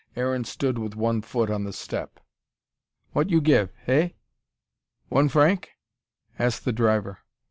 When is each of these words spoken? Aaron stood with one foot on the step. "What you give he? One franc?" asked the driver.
Aaron 0.15 0.45
stood 0.45 0.79
with 0.79 0.95
one 0.95 1.21
foot 1.21 1.51
on 1.51 1.63
the 1.63 1.71
step. 1.71 2.19
"What 3.11 3.29
you 3.29 3.39
give 3.39 3.69
he? 3.85 4.15
One 5.09 5.29
franc?" 5.29 5.69
asked 6.39 6.65
the 6.65 6.73
driver. 6.73 7.19